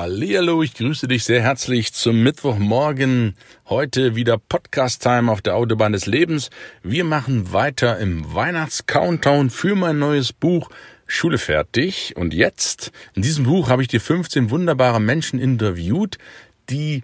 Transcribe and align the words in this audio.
Hallihallo, 0.00 0.62
ich 0.62 0.72
grüße 0.72 1.08
dich 1.08 1.24
sehr 1.24 1.42
herzlich 1.42 1.92
zum 1.92 2.22
Mittwochmorgen. 2.22 3.34
Heute 3.68 4.16
wieder 4.16 4.38
Podcast-Time 4.38 5.30
auf 5.30 5.42
der 5.42 5.56
Autobahn 5.56 5.92
des 5.92 6.06
Lebens. 6.06 6.48
Wir 6.82 7.04
machen 7.04 7.52
weiter 7.52 7.98
im 7.98 8.34
Weihnachts-Countdown 8.34 9.50
für 9.50 9.74
mein 9.74 9.98
neues 9.98 10.32
Buch 10.32 10.70
Schule 11.06 11.36
fertig. 11.36 12.14
Und 12.16 12.32
jetzt, 12.32 12.92
in 13.14 13.20
diesem 13.20 13.44
Buch 13.44 13.68
habe 13.68 13.82
ich 13.82 13.88
dir 13.88 14.00
15 14.00 14.48
wunderbare 14.48 15.02
Menschen 15.02 15.38
interviewt, 15.38 16.16
die 16.70 17.02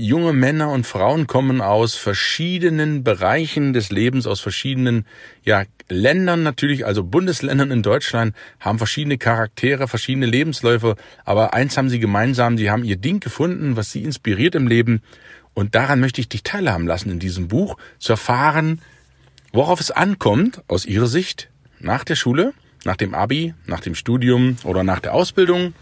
junge 0.00 0.32
Männer 0.32 0.70
und 0.70 0.86
Frauen 0.86 1.26
kommen 1.26 1.60
aus 1.60 1.94
verschiedenen 1.94 3.04
Bereichen 3.04 3.72
des 3.72 3.90
Lebens, 3.90 4.26
aus 4.26 4.40
verschiedenen 4.40 5.06
ja, 5.44 5.64
Ländern 5.88 6.42
natürlich, 6.42 6.86
also 6.86 7.04
Bundesländern 7.04 7.70
in 7.70 7.82
Deutschland, 7.82 8.34
haben 8.58 8.78
verschiedene 8.78 9.18
Charaktere, 9.18 9.88
verschiedene 9.88 10.26
Lebensläufe, 10.26 10.96
aber 11.24 11.54
eins 11.54 11.76
haben 11.76 11.88
sie 11.88 12.00
gemeinsam, 12.00 12.56
sie 12.56 12.70
haben 12.70 12.84
ihr 12.84 12.96
Ding 12.96 13.20
gefunden, 13.20 13.76
was 13.76 13.92
sie 13.92 14.02
inspiriert 14.02 14.54
im 14.54 14.66
Leben. 14.66 15.02
Und 15.54 15.74
daran 15.74 16.00
möchte 16.00 16.20
ich 16.20 16.28
dich 16.28 16.42
teilhaben 16.42 16.86
lassen 16.86 17.10
in 17.10 17.18
diesem 17.18 17.48
Buch, 17.48 17.76
zu 17.98 18.12
erfahren, 18.12 18.80
worauf 19.52 19.80
es 19.80 19.90
ankommt 19.90 20.62
aus 20.68 20.86
ihrer 20.86 21.08
Sicht. 21.08 21.50
Nach 21.80 22.04
der 22.04 22.14
Schule, 22.14 22.52
nach 22.84 22.96
dem 22.96 23.14
Abi, 23.14 23.54
nach 23.66 23.80
dem 23.80 23.94
Studium 23.94 24.56
oder 24.64 24.84
nach 24.84 25.00
der 25.00 25.14
Ausbildung 25.14 25.74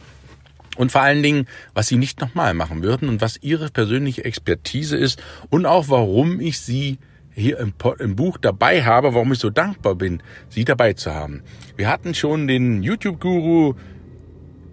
und 0.78 0.92
vor 0.92 1.02
allen 1.02 1.22
Dingen, 1.22 1.46
was 1.74 1.88
sie 1.88 1.96
nicht 1.96 2.20
nochmal 2.20 2.54
machen 2.54 2.82
würden 2.82 3.08
und 3.08 3.20
was 3.20 3.36
ihre 3.42 3.68
persönliche 3.68 4.24
Expertise 4.24 4.96
ist 4.96 5.20
und 5.50 5.66
auch 5.66 5.88
warum 5.88 6.40
ich 6.40 6.60
sie 6.60 6.98
hier 7.34 7.58
im, 7.58 7.74
im, 7.98 8.16
Buch 8.16 8.38
dabei 8.38 8.84
habe, 8.84 9.14
warum 9.14 9.32
ich 9.32 9.40
so 9.40 9.50
dankbar 9.50 9.96
bin, 9.96 10.22
sie 10.48 10.64
dabei 10.64 10.92
zu 10.92 11.12
haben. 11.12 11.42
Wir 11.76 11.88
hatten 11.88 12.14
schon 12.14 12.46
den 12.46 12.82
YouTube-Guru 12.82 13.74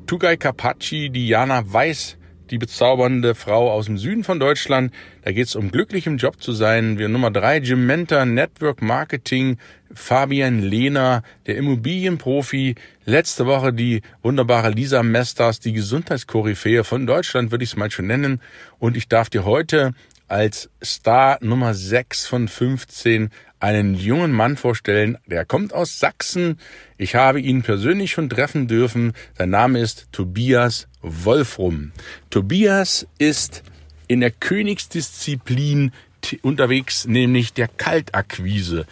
Tugai 0.05 0.37
Kapachi, 0.37 1.09
Diana 1.09 1.63
Weiß, 1.73 2.17
die 2.49 2.57
bezaubernde 2.57 3.35
Frau 3.35 3.71
aus 3.71 3.85
dem 3.85 3.97
Süden 3.97 4.23
von 4.23 4.39
Deutschland. 4.39 4.93
Da 5.23 5.31
geht 5.31 5.47
es 5.47 5.55
um 5.55 5.71
glücklich 5.71 6.07
im 6.07 6.17
Job 6.17 6.41
zu 6.41 6.51
sein. 6.53 6.97
Wir 6.99 7.09
Nummer 7.09 7.31
drei, 7.31 7.57
Jim 7.57 7.85
Mentor, 7.85 8.25
Network 8.25 8.81
Marketing, 8.81 9.57
Fabian 9.93 10.61
Lehner, 10.61 11.23
der 11.47 11.57
Immobilienprofi. 11.57 12.75
Letzte 13.05 13.45
Woche 13.45 13.73
die 13.73 14.01
wunderbare 14.21 14.69
Lisa 14.69 15.03
Mesters, 15.03 15.59
die 15.59 15.73
Gesundheitskoryphäe 15.73 16.83
von 16.83 17.07
Deutschland, 17.07 17.51
würde 17.51 17.63
ich 17.63 17.71
es 17.71 17.75
mal 17.75 17.91
schon 17.91 18.07
nennen. 18.07 18.41
Und 18.79 18.97
ich 18.97 19.07
darf 19.07 19.29
dir 19.29 19.45
heute 19.45 19.93
als 20.27 20.69
Star 20.83 21.37
Nummer 21.41 21.73
6 21.73 22.25
von 22.25 22.47
15 22.47 23.29
einen 23.59 23.95
jungen 23.95 24.31
Mann 24.31 24.57
vorstellen, 24.57 25.17
der 25.25 25.45
kommt 25.45 25.73
aus 25.73 25.99
Sachsen. 25.99 26.59
Ich 26.97 27.15
habe 27.15 27.39
ihn 27.39 27.63
persönlich 27.63 28.11
schon 28.11 28.29
treffen 28.29 28.67
dürfen. 28.67 29.13
Sein 29.37 29.49
Name 29.49 29.79
ist 29.79 30.07
Tobias 30.11 30.87
Wolfrum. 31.01 31.91
Tobias 32.29 33.07
ist 33.17 33.63
in 34.07 34.19
der 34.19 34.31
Königsdisziplin 34.31 35.91
unterwegs, 36.41 37.05
nämlich 37.05 37.53
der 37.53 37.67
Kaltakquise. 37.67 38.85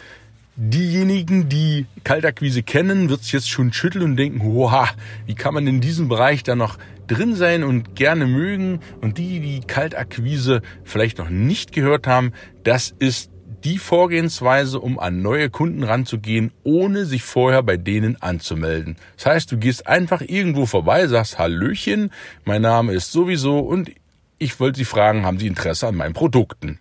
Diejenigen, 0.56 1.48
die 1.48 1.86
Kaltakquise 2.04 2.62
kennen, 2.62 3.08
wird 3.08 3.22
es 3.22 3.32
jetzt 3.32 3.50
schon 3.50 3.72
schütteln 3.72 4.04
und 4.04 4.16
denken, 4.16 4.40
wow, 4.54 4.88
wie 5.26 5.34
kann 5.34 5.54
man 5.54 5.66
in 5.66 5.80
diesem 5.80 6.08
Bereich 6.08 6.44
da 6.44 6.54
noch 6.54 6.78
drin 7.08 7.34
sein 7.34 7.64
und 7.64 7.96
gerne 7.96 8.26
mögen? 8.26 8.78
Und 9.00 9.18
die, 9.18 9.40
die 9.40 9.60
Kaltakquise 9.66 10.62
vielleicht 10.84 11.18
noch 11.18 11.28
nicht 11.28 11.72
gehört 11.72 12.06
haben, 12.06 12.32
das 12.62 12.94
ist 12.98 13.30
die 13.64 13.78
Vorgehensweise, 13.78 14.78
um 14.78 14.98
an 14.98 15.22
neue 15.22 15.48
Kunden 15.48 15.82
ranzugehen, 15.82 16.52
ohne 16.64 17.06
sich 17.06 17.22
vorher 17.22 17.62
bei 17.62 17.76
denen 17.76 18.20
anzumelden. 18.20 18.96
Das 19.16 19.26
heißt, 19.26 19.52
du 19.52 19.56
gehst 19.56 19.86
einfach 19.86 20.20
irgendwo 20.20 20.66
vorbei, 20.66 21.06
sagst 21.06 21.38
Hallöchen, 21.38 22.10
mein 22.44 22.62
Name 22.62 22.92
ist 22.92 23.10
sowieso 23.10 23.60
und 23.60 23.90
ich 24.38 24.60
wollte 24.60 24.78
Sie 24.78 24.84
fragen, 24.84 25.24
haben 25.24 25.38
Sie 25.38 25.46
Interesse 25.46 25.86
an 25.86 25.96
meinen 25.96 26.12
Produkten? 26.12 26.78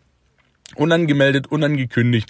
Unangemeldet, 0.76 1.48
unangekündigt, 1.48 2.30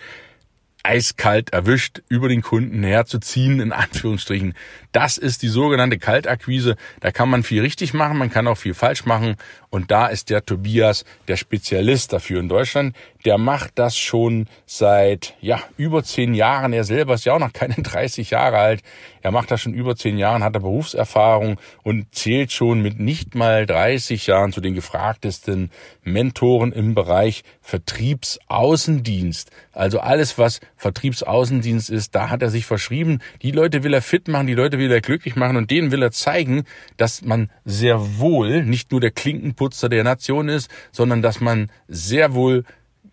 eiskalt 0.83 1.51
erwischt, 1.53 2.03
über 2.09 2.27
den 2.27 2.41
Kunden 2.41 2.83
herzuziehen, 2.83 3.61
in 3.61 3.71
Anführungsstrichen. 3.71 4.53
Das 4.91 5.17
ist 5.17 5.41
die 5.41 5.47
sogenannte 5.47 5.97
Kaltakquise. 5.97 6.75
Da 6.99 7.11
kann 7.11 7.29
man 7.29 7.43
viel 7.43 7.61
richtig 7.61 7.93
machen, 7.93 8.17
man 8.17 8.29
kann 8.29 8.47
auch 8.47 8.57
viel 8.57 8.73
falsch 8.73 9.05
machen. 9.05 9.37
Und 9.73 9.89
da 9.89 10.05
ist 10.05 10.29
der 10.29 10.45
Tobias 10.45 11.03
der 11.27 11.35
Spezialist 11.35 12.13
dafür 12.13 12.39
in 12.39 12.47
Deutschland. 12.47 12.95
Der 13.25 13.39
macht 13.39 13.71
das 13.79 13.97
schon 13.97 14.45
seit, 14.67 15.33
ja, 15.41 15.63
über 15.77 16.03
zehn 16.03 16.35
Jahren. 16.35 16.73
Er 16.73 16.83
selber 16.83 17.15
ist 17.15 17.25
ja 17.25 17.33
auch 17.33 17.39
noch 17.39 17.53
keine 17.53 17.73
30 17.77 18.29
Jahre 18.29 18.59
alt. 18.59 18.83
Er 19.23 19.31
macht 19.31 19.49
das 19.49 19.61
schon 19.61 19.73
über 19.73 19.95
zehn 19.95 20.19
Jahren, 20.19 20.43
hat 20.43 20.53
er 20.53 20.59
Berufserfahrung 20.59 21.57
und 21.81 22.13
zählt 22.13 22.51
schon 22.51 22.83
mit 22.83 22.99
nicht 22.99 23.33
mal 23.33 23.65
30 23.65 24.27
Jahren 24.27 24.51
zu 24.53 24.61
den 24.61 24.75
gefragtesten 24.75 25.71
Mentoren 26.03 26.71
im 26.71 26.93
Bereich 26.93 27.43
Vertriebsaußendienst. 27.63 29.49
Also 29.71 30.01
alles, 30.01 30.37
was 30.37 30.59
Vertriebsaußendienst 30.83 31.89
ist, 31.89 32.13
da 32.13 32.29
hat 32.29 32.41
er 32.41 32.49
sich 32.49 32.65
verschrieben. 32.65 33.19
Die 33.41 33.51
Leute 33.51 33.83
will 33.83 33.93
er 33.93 34.01
fit 34.01 34.27
machen, 34.27 34.47
die 34.47 34.53
Leute 34.53 34.77
will 34.77 34.91
er 34.91 35.01
glücklich 35.01 35.35
machen 35.35 35.57
und 35.57 35.71
denen 35.71 35.91
will 35.91 36.03
er 36.03 36.11
zeigen, 36.11 36.65
dass 36.97 37.23
man 37.23 37.49
sehr 37.65 38.19
wohl 38.19 38.63
nicht 38.63 38.91
nur 38.91 38.99
der 38.99 39.11
Klinkenputzer 39.11 39.89
der 39.89 40.03
Nation 40.03 40.49
ist, 40.49 40.69
sondern 40.91 41.21
dass 41.21 41.39
man 41.39 41.71
sehr 41.87 42.33
wohl 42.33 42.65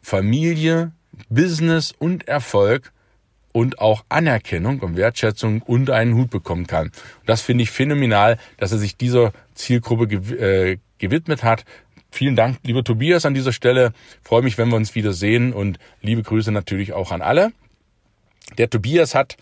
Familie, 0.02 0.92
Business 1.28 1.94
und 1.96 2.26
Erfolg 2.26 2.92
und 3.52 3.78
auch 3.78 4.04
Anerkennung 4.08 4.80
und 4.80 4.96
Wertschätzung 4.96 5.62
unter 5.62 5.94
einen 5.94 6.14
Hut 6.14 6.30
bekommen 6.30 6.66
kann. 6.66 6.86
Und 6.88 7.28
das 7.28 7.40
finde 7.40 7.62
ich 7.62 7.70
phänomenal, 7.70 8.36
dass 8.56 8.72
er 8.72 8.78
sich 8.78 8.96
dieser 8.96 9.32
Zielgruppe 9.54 10.14
äh, 10.14 10.78
gewidmet 10.98 11.42
hat. 11.42 11.64
Vielen 12.10 12.36
Dank, 12.36 12.58
lieber 12.64 12.82
Tobias, 12.82 13.24
an 13.24 13.34
dieser 13.34 13.52
Stelle. 13.52 13.92
freue 14.22 14.42
mich, 14.42 14.58
wenn 14.58 14.68
wir 14.68 14.76
uns 14.76 14.94
wieder 14.94 15.12
sehen 15.12 15.52
und 15.52 15.78
liebe 16.02 16.22
Grüße 16.22 16.50
natürlich 16.52 16.92
auch 16.92 17.12
an 17.12 17.22
alle. 17.22 17.52
Der 18.58 18.68
Tobias 18.68 19.14
hat 19.14 19.36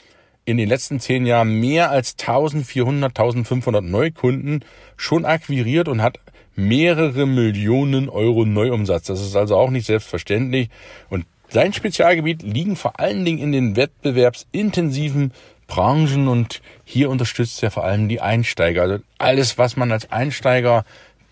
in 0.44 0.56
den 0.56 0.68
letzten 0.68 1.00
zehn 1.00 1.26
Jahren 1.26 1.60
mehr 1.60 1.90
als 1.90 2.16
1400, 2.18 3.10
1500 3.10 3.84
Neukunden 3.84 4.64
schon 4.96 5.24
akquiriert 5.24 5.88
und 5.88 6.02
hat 6.02 6.18
mehrere 6.56 7.26
Millionen 7.26 8.08
Euro 8.08 8.44
Neuumsatz. 8.44 9.06
Das 9.06 9.20
ist 9.20 9.36
also 9.36 9.56
auch 9.56 9.70
nicht 9.70 9.86
selbstverständlich. 9.86 10.70
Und 11.08 11.26
sein 11.48 11.72
Spezialgebiet 11.72 12.42
liegen 12.42 12.76
vor 12.76 12.98
allen 12.98 13.24
Dingen 13.24 13.38
in 13.38 13.52
den 13.52 13.76
wettbewerbsintensiven 13.76 15.32
Branchen 15.66 16.28
und 16.28 16.60
hier 16.84 17.10
unterstützt 17.10 17.62
er 17.62 17.70
vor 17.70 17.84
allem 17.84 18.08
die 18.08 18.20
Einsteiger. 18.20 18.82
Also 18.82 18.98
alles, 19.18 19.58
was 19.58 19.76
man 19.76 19.92
als 19.92 20.10
Einsteiger 20.10 20.84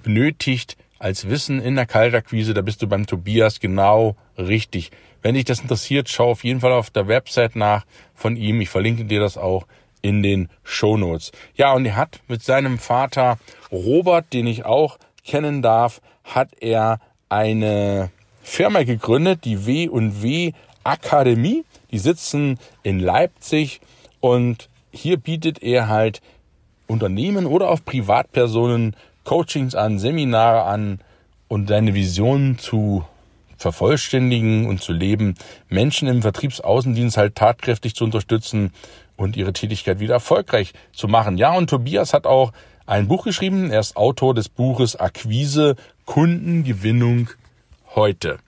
benötigt, 0.03 0.77
als 0.99 1.29
Wissen 1.29 1.61
in 1.61 1.77
der 1.77 1.87
Kaltakquise, 1.87 2.55
da 2.55 2.63
bist 2.63 2.83
du 2.83 2.87
beim 2.87 3.07
Tobias 3.07 3.61
genau 3.61 4.17
richtig. 4.39 4.91
Wenn 5.23 5.35
dich 5.35 5.45
das 5.45 5.61
interessiert, 5.61 6.09
schau 6.09 6.31
auf 6.31 6.45
jeden 6.45 6.61
Fall 6.61 6.73
auf 6.73 6.91
der 6.91 7.09
Website 7.09 7.57
nach 7.57 7.85
von 8.15 8.37
ihm. 8.37 8.61
Ich 8.61 8.69
verlinke 8.69 9.05
dir 9.05 9.21
das 9.21 9.37
auch 9.37 9.67
in 10.03 10.23
den 10.23 10.49
Show 10.63 10.97
Notes. 10.97 11.33
Ja, 11.57 11.73
und 11.73 11.85
er 11.85 11.97
hat 11.97 12.21
mit 12.29 12.43
seinem 12.43 12.79
Vater 12.79 13.39
Robert, 13.73 14.33
den 14.33 14.47
ich 14.47 14.65
auch 14.65 14.99
kennen 15.25 15.63
darf, 15.63 16.01
hat 16.25 16.51
er 16.61 17.01
eine 17.29 18.11
Firma 18.43 18.85
gegründet, 18.85 19.45
die 19.45 19.67
W&W 19.67 20.53
Akademie. 20.85 21.65
Die 21.91 21.99
sitzen 21.99 22.59
in 22.83 23.01
Leipzig 23.01 23.81
und 24.21 24.69
hier 24.93 25.17
bietet 25.17 25.63
er 25.63 25.89
halt 25.89 26.21
Unternehmen 26.87 27.47
oder 27.47 27.71
auch 27.71 27.81
Privatpersonen 27.85 28.95
Coachings 29.27 29.75
an, 29.75 29.99
Seminare 29.99 30.63
an 30.63 31.01
und 31.49 31.69
seine 31.69 31.95
Vision 31.95 32.59
zu 32.59 33.05
vervollständigen 33.59 34.67
und 34.67 34.81
zu 34.81 34.93
leben, 34.93 35.35
Menschen 35.69 36.09
im 36.09 36.23
Vertriebsaußendienst 36.23 37.17
halt 37.17 37.35
tatkräftig 37.35 37.95
zu 37.95 38.05
unterstützen 38.05 38.73
und 39.17 39.37
ihre 39.37 39.53
Tätigkeit 39.53 39.99
wieder 39.99 40.15
erfolgreich 40.15 40.73
zu 40.93 41.09
machen. 41.09 41.39
Ja, 41.39 41.53
und 41.55 41.69
Tobias 41.69 42.15
hat 42.15 42.27
auch 42.27 42.53
ein 42.87 43.09
Buch 43.09 43.25
geschrieben. 43.25 43.71
Er 43.71 43.81
ist 43.81 43.97
Autor 43.97 44.35
des 44.35 44.49
Buches 44.49 44.97
Akquise, 44.97 45.77
Kundengewinnung 46.05 47.29
heute. 47.95 48.39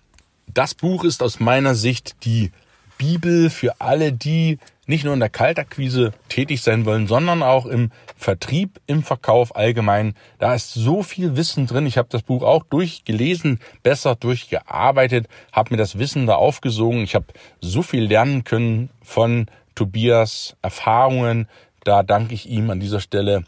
Das 0.47 0.75
Buch 0.75 1.05
ist 1.05 1.23
aus 1.23 1.41
meiner 1.41 1.75
Sicht 1.75 2.25
die 2.25 2.53
Bibel 2.99 3.51
für 3.51 3.81
alle, 3.81 4.13
die 4.13 4.59
nicht 4.87 5.05
nur 5.05 5.15
in 5.15 5.21
der 5.21 5.29
Kaltakquise 5.29 6.13
tätig 6.29 6.63
sein 6.63 6.85
wollen, 6.85 7.07
sondern 7.07 7.43
auch 7.43 7.67
im 7.67 7.91
Vertrieb, 8.19 8.81
im 8.87 9.03
Verkauf 9.03 9.56
allgemein. 9.56 10.15
Da 10.38 10.55
ist 10.55 10.75
so 10.75 11.03
viel 11.03 11.37
Wissen 11.37 11.67
drin. 11.67 11.87
Ich 11.87 11.97
habe 11.97 12.09
das 12.11 12.23
Buch 12.23 12.43
auch 12.43 12.65
durchgelesen, 12.65 13.61
besser 13.82 14.17
durchgearbeitet, 14.17 15.29
habe 15.53 15.70
mir 15.73 15.79
das 15.79 15.99
Wissen 15.99 16.26
da 16.26 16.35
aufgesogen. 16.35 17.03
Ich 17.03 17.15
habe 17.15 17.26
so 17.61 17.82
viel 17.82 18.05
lernen 18.05 18.44
können 18.44 18.91
von 19.03 19.47
Tobias 19.75 20.56
Erfahrungen. 20.62 21.49
Da 21.85 22.03
danke 22.03 22.35
ich 22.35 22.49
ihm 22.49 22.70
an 22.70 22.81
dieser 22.81 23.00
Stelle 23.00 23.44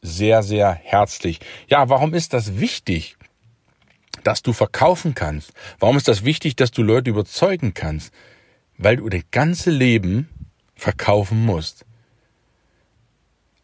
sehr, 0.00 0.42
sehr 0.42 0.72
herzlich. 0.72 1.40
Ja, 1.68 1.88
warum 1.88 2.14
ist 2.14 2.32
das 2.32 2.58
wichtig? 2.58 3.16
dass 4.24 4.42
du 4.42 4.52
verkaufen 4.52 5.14
kannst. 5.14 5.52
Warum 5.78 5.96
ist 5.96 6.06
das 6.06 6.24
wichtig, 6.24 6.54
dass 6.54 6.70
du 6.70 6.82
Leute 6.82 7.10
überzeugen 7.10 7.74
kannst? 7.74 8.12
Weil 8.78 8.96
du 8.96 9.08
dein 9.08 9.24
ganze 9.30 9.70
Leben 9.70 10.28
verkaufen 10.74 11.44
musst. 11.44 11.84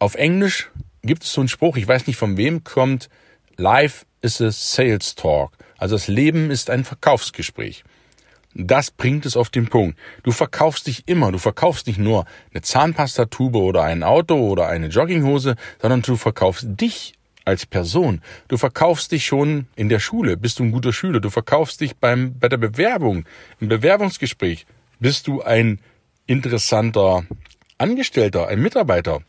Auf 0.01 0.15
Englisch 0.15 0.71
gibt 1.01 1.23
es 1.23 1.33
so 1.33 1.41
einen 1.41 1.49
Spruch, 1.49 1.75
ich 1.75 1.85
weiß 1.85 2.07
nicht 2.07 2.15
von 2.15 2.37
wem 2.37 2.63
kommt, 2.63 3.09
Life 3.57 4.05
is 4.21 4.41
a 4.41 4.49
sales 4.49 5.15
talk. 5.15 5.51
Also 5.77 5.95
das 5.95 6.07
Leben 6.07 6.51
ist 6.51 6.69
ein 6.69 6.85
Verkaufsgespräch. 6.85 7.83
Das 8.53 8.91
bringt 8.91 9.25
es 9.25 9.35
auf 9.35 9.49
den 9.49 9.67
Punkt. 9.67 9.99
Du 10.23 10.31
verkaufst 10.31 10.87
dich 10.87 11.03
immer. 11.07 11.33
Du 11.33 11.37
verkaufst 11.37 11.85
nicht 11.87 11.99
nur 11.99 12.25
eine 12.51 12.61
Zahnpastatube 12.61 13.59
oder 13.59 13.83
ein 13.83 14.03
Auto 14.03 14.35
oder 14.35 14.67
eine 14.67 14.87
Jogginghose, 14.87 15.55
sondern 15.81 16.01
du 16.01 16.15
verkaufst 16.15 16.65
dich 16.65 17.13
als 17.43 17.65
Person. 17.65 18.21
Du 18.47 18.57
verkaufst 18.57 19.11
dich 19.11 19.25
schon 19.25 19.67
in 19.75 19.89
der 19.89 19.99
Schule. 19.99 20.37
Bist 20.37 20.59
du 20.59 20.63
ein 20.63 20.71
guter 20.71 20.93
Schüler? 20.93 21.19
Du 21.19 21.29
verkaufst 21.29 21.81
dich 21.81 21.97
beim, 21.97 22.39
bei 22.39 22.47
der 22.47 22.57
Bewerbung, 22.57 23.25
im 23.59 23.67
Bewerbungsgespräch. 23.67 24.65
Bist 24.99 25.27
du 25.27 25.41
ein 25.41 25.79
interessanter 26.25 27.25
Angestellter, 27.77 28.47
ein 28.47 28.61
Mitarbeiter. 28.61 29.21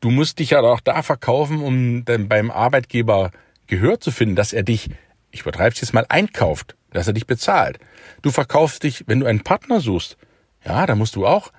Du 0.00 0.10
musst 0.10 0.38
dich 0.38 0.50
ja 0.50 0.60
auch 0.60 0.80
da 0.80 1.02
verkaufen, 1.02 1.60
um 1.60 2.04
dann 2.04 2.28
beim 2.28 2.50
Arbeitgeber 2.50 3.30
Gehör 3.66 4.00
zu 4.00 4.10
finden, 4.10 4.36
dass 4.36 4.52
er 4.52 4.62
dich, 4.62 4.90
ich 5.30 5.40
übertreibe 5.40 5.74
es 5.74 5.80
jetzt 5.80 5.94
mal, 5.94 6.06
einkauft, 6.08 6.76
dass 6.90 7.06
er 7.06 7.12
dich 7.12 7.26
bezahlt. 7.26 7.78
Du 8.22 8.30
verkaufst 8.30 8.82
dich, 8.82 9.04
wenn 9.06 9.20
du 9.20 9.26
einen 9.26 9.42
Partner 9.42 9.80
suchst. 9.80 10.16
Ja, 10.64 10.86
da 10.86 10.94
musst 10.94 11.16
du 11.16 11.26
auch 11.26 11.52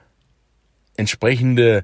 entsprechende 0.95 1.83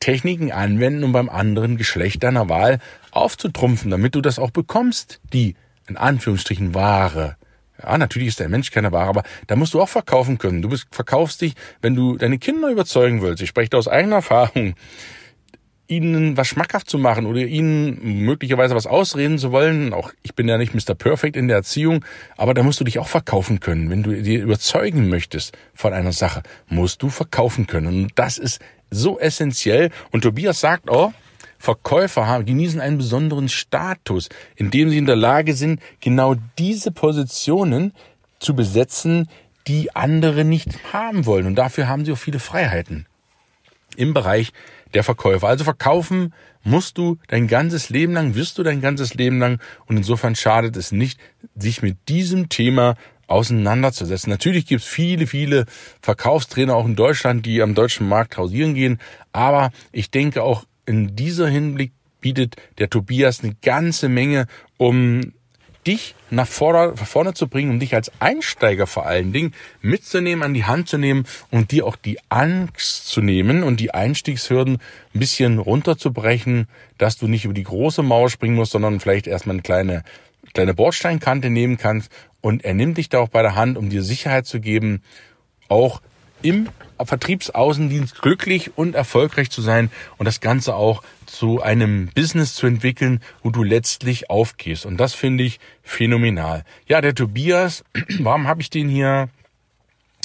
Techniken 0.00 0.52
anwenden, 0.52 1.04
um 1.04 1.12
beim 1.12 1.28
anderen 1.28 1.76
Geschlecht 1.76 2.22
deiner 2.22 2.48
Wahl 2.48 2.78
aufzutrumpfen, 3.10 3.90
damit 3.90 4.14
du 4.14 4.20
das 4.20 4.38
auch 4.38 4.50
bekommst, 4.50 5.20
die 5.32 5.56
in 5.88 5.96
Anführungsstrichen 5.96 6.74
Ware. 6.74 7.36
Ja, 7.82 7.98
natürlich 7.98 8.28
ist 8.28 8.40
der 8.40 8.48
Mensch 8.48 8.70
keine 8.70 8.92
Ware, 8.92 9.08
aber 9.08 9.22
da 9.46 9.56
musst 9.56 9.74
du 9.74 9.80
auch 9.80 9.88
verkaufen 9.88 10.38
können. 10.38 10.62
Du 10.62 10.68
bist, 10.68 10.86
verkaufst 10.92 11.40
dich, 11.40 11.54
wenn 11.80 11.94
du 11.94 12.16
deine 12.16 12.38
Kinder 12.38 12.68
überzeugen 12.68 13.22
willst. 13.22 13.42
Ich 13.42 13.48
spreche 13.48 13.70
da 13.70 13.78
aus 13.78 13.88
eigener 13.88 14.16
Erfahrung 14.16 14.74
ihnen 15.96 16.36
was 16.36 16.48
schmackhaft 16.48 16.88
zu 16.88 16.98
machen 16.98 17.26
oder 17.26 17.40
ihnen 17.40 18.24
möglicherweise 18.24 18.74
was 18.74 18.86
ausreden 18.86 19.38
zu 19.38 19.52
wollen. 19.52 19.92
Auch 19.92 20.12
ich 20.22 20.34
bin 20.34 20.48
ja 20.48 20.58
nicht 20.58 20.74
Mr. 20.74 20.94
Perfect 20.94 21.36
in 21.36 21.48
der 21.48 21.58
Erziehung, 21.58 22.04
aber 22.36 22.54
da 22.54 22.62
musst 22.62 22.80
du 22.80 22.84
dich 22.84 22.98
auch 22.98 23.08
verkaufen 23.08 23.60
können. 23.60 23.90
Wenn 23.90 24.02
du 24.02 24.20
dir 24.22 24.42
überzeugen 24.42 25.08
möchtest 25.08 25.56
von 25.74 25.92
einer 25.92 26.12
Sache, 26.12 26.42
musst 26.68 27.02
du 27.02 27.08
verkaufen 27.08 27.66
können. 27.66 27.86
Und 27.86 28.12
das 28.14 28.38
ist 28.38 28.60
so 28.90 29.18
essentiell. 29.18 29.90
Und 30.10 30.22
Tobias 30.22 30.60
sagt 30.60 30.90
auch, 30.90 31.12
Verkäufer 31.58 32.26
haben, 32.26 32.44
genießen 32.44 32.80
einen 32.80 32.98
besonderen 32.98 33.48
Status, 33.48 34.28
indem 34.56 34.90
sie 34.90 34.98
in 34.98 35.06
der 35.06 35.16
Lage 35.16 35.54
sind, 35.54 35.80
genau 36.00 36.34
diese 36.58 36.90
Positionen 36.90 37.92
zu 38.40 38.56
besetzen, 38.56 39.28
die 39.68 39.94
andere 39.94 40.44
nicht 40.44 40.92
haben 40.92 41.24
wollen. 41.24 41.46
Und 41.46 41.54
dafür 41.54 41.86
haben 41.86 42.04
sie 42.04 42.12
auch 42.12 42.18
viele 42.18 42.40
Freiheiten 42.40 43.06
im 43.96 44.14
Bereich 44.14 44.52
der 44.94 45.04
Verkäufer. 45.04 45.48
Also 45.48 45.64
verkaufen 45.64 46.34
musst 46.64 46.98
du 46.98 47.18
dein 47.28 47.48
ganzes 47.48 47.90
Leben 47.90 48.12
lang, 48.12 48.34
wirst 48.34 48.58
du 48.58 48.62
dein 48.62 48.80
ganzes 48.80 49.14
Leben 49.14 49.38
lang. 49.38 49.60
Und 49.86 49.96
insofern 49.96 50.34
schadet 50.34 50.76
es 50.76 50.92
nicht, 50.92 51.18
sich 51.56 51.82
mit 51.82 51.96
diesem 52.08 52.48
Thema 52.48 52.96
auseinanderzusetzen. 53.26 54.30
Natürlich 54.30 54.66
gibt 54.66 54.82
es 54.82 54.88
viele, 54.88 55.26
viele 55.26 55.66
Verkaufstrainer 56.02 56.76
auch 56.76 56.86
in 56.86 56.96
Deutschland, 56.96 57.46
die 57.46 57.62
am 57.62 57.74
deutschen 57.74 58.08
Markt 58.08 58.36
hausieren 58.36 58.74
gehen. 58.74 58.98
Aber 59.32 59.70
ich 59.90 60.10
denke 60.10 60.42
auch 60.42 60.64
in 60.86 61.16
dieser 61.16 61.48
Hinblick 61.48 61.92
bietet 62.20 62.56
der 62.78 62.90
Tobias 62.90 63.42
eine 63.42 63.54
ganze 63.62 64.08
Menge, 64.08 64.46
um 64.76 65.32
dich 65.86 66.14
nach 66.30 66.46
vorne 66.46 67.34
zu 67.34 67.48
bringen, 67.48 67.70
um 67.70 67.80
dich 67.80 67.94
als 67.94 68.10
Einsteiger 68.20 68.86
vor 68.86 69.06
allen 69.06 69.32
Dingen 69.32 69.52
mitzunehmen, 69.80 70.42
an 70.42 70.54
die 70.54 70.64
Hand 70.64 70.88
zu 70.88 70.98
nehmen 70.98 71.26
und 71.50 71.72
dir 71.72 71.86
auch 71.86 71.96
die 71.96 72.18
Angst 72.28 73.08
zu 73.08 73.20
nehmen 73.20 73.62
und 73.62 73.80
die 73.80 73.92
Einstiegshürden 73.92 74.78
ein 75.14 75.18
bisschen 75.18 75.58
runterzubrechen, 75.58 76.68
dass 76.98 77.18
du 77.18 77.26
nicht 77.26 77.44
über 77.44 77.54
die 77.54 77.64
große 77.64 78.02
Mauer 78.02 78.30
springen 78.30 78.54
musst, 78.54 78.72
sondern 78.72 79.00
vielleicht 79.00 79.26
erstmal 79.26 79.54
eine 79.54 79.62
kleine, 79.62 80.04
kleine 80.54 80.74
Bordsteinkante 80.74 81.50
nehmen 81.50 81.76
kannst. 81.76 82.10
Und 82.40 82.64
er 82.64 82.74
nimmt 82.74 82.98
dich 82.98 83.08
da 83.08 83.18
auch 83.18 83.28
bei 83.28 83.42
der 83.42 83.56
Hand, 83.56 83.76
um 83.76 83.90
dir 83.90 84.02
Sicherheit 84.02 84.46
zu 84.46 84.60
geben, 84.60 85.02
auch 85.68 86.00
im 86.42 86.68
Vertriebsaußendienst 87.06 88.20
glücklich 88.20 88.76
und 88.76 88.94
erfolgreich 88.94 89.50
zu 89.50 89.62
sein 89.62 89.90
und 90.18 90.26
das 90.26 90.40
Ganze 90.40 90.74
auch 90.74 91.02
zu 91.26 91.62
einem 91.62 92.08
Business 92.14 92.54
zu 92.54 92.66
entwickeln, 92.66 93.20
wo 93.42 93.50
du 93.50 93.62
letztlich 93.62 94.30
aufgehst. 94.30 94.86
Und 94.86 94.98
das 94.98 95.14
finde 95.14 95.44
ich 95.44 95.60
phänomenal. 95.82 96.64
Ja, 96.86 97.00
der 97.00 97.14
Tobias, 97.14 97.84
warum 98.20 98.48
habe 98.48 98.60
ich 98.60 98.70
den 98.70 98.88
hier 98.88 99.28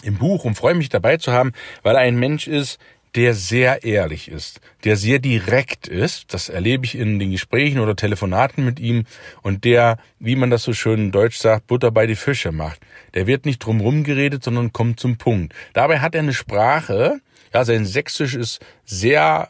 im 0.04 0.18
Buch 0.18 0.46
und 0.46 0.56
freue 0.56 0.76
mich 0.76 0.90
dabei 0.90 1.18
zu 1.18 1.32
haben, 1.32 1.54
weil 1.84 1.96
er 1.96 2.02
ein 2.02 2.18
Mensch 2.18 2.48
ist, 2.48 2.80
der 3.18 3.34
sehr 3.34 3.84
ehrlich 3.84 4.30
ist, 4.30 4.62
der 4.84 4.96
sehr 4.96 5.18
direkt 5.18 5.88
ist, 5.88 6.36
das 6.36 6.50
erlebe 6.50 6.86
ich 6.86 6.94
in 6.94 7.18
den 7.18 7.32
Gesprächen 7.32 7.80
oder 7.80 7.96
Telefonaten 7.96 8.64
mit 8.64 8.80
ihm, 8.80 9.06
und 9.42 9.64
der, 9.64 9.98
wie 10.20 10.36
man 10.36 10.52
das 10.52 10.62
so 10.62 10.72
schön 10.72 11.00
in 11.00 11.12
Deutsch 11.12 11.38
sagt, 11.38 11.66
Butter 11.66 11.90
bei 11.90 12.06
die 12.06 12.16
Fische 12.16 12.52
macht. 12.52 12.80
Der 13.16 13.26
wird 13.26 13.48
nicht 13.48 13.58
drumherum 13.58 14.04
geredet, 14.04 14.44
sondern 14.44 14.72
kommt 14.72 15.00
zum 15.00 15.18
Punkt. 15.18 15.56
Dabei 15.74 16.00
hat 16.00 16.14
er 16.14 16.22
eine 16.22 16.34
Sprache, 16.34 17.20
ja, 17.52 17.66
sein 17.66 17.86
Sächsisch 17.86 18.36
ist 18.36 18.60
sehr 18.86 19.50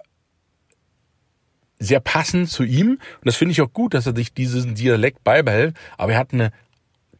sehr 1.79 1.99
passend 1.99 2.49
zu 2.49 2.63
ihm. 2.63 2.91
Und 2.91 3.25
das 3.25 3.35
finde 3.35 3.51
ich 3.51 3.61
auch 3.61 3.71
gut, 3.71 3.93
dass 3.93 4.07
er 4.07 4.15
sich 4.15 4.33
diesen 4.33 4.73
Dialekt 4.73 5.23
beibehält. 5.23 5.75
Aber 5.97 6.13
er 6.13 6.17
hat 6.17 6.33
eine 6.33 6.51